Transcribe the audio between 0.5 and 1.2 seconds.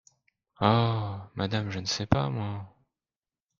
Oh!